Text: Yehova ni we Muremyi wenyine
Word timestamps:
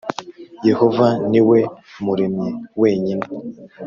Yehova 0.67 1.07
ni 1.31 1.41
we 1.49 1.59
Muremyi 2.05 2.49
wenyine 2.81 3.25